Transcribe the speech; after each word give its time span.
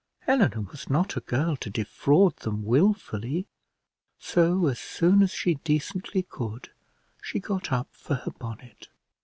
Eleanor 0.25 0.61
was 0.61 0.89
not 0.89 1.15
a 1.15 1.19
girl 1.19 1.55
to 1.57 1.69
defraud 1.69 2.35
them 2.37 2.63
wilfully; 2.65 3.45
so, 4.17 4.65
as 4.65 4.79
soon 4.79 5.21
as 5.21 5.29
she 5.29 5.59
decently 5.63 6.23
could, 6.23 6.71
she 7.21 7.39
got 7.39 7.71
up 7.71 7.89
for 7.91 8.15
her 8.15 8.31
bonnet. 8.31 8.87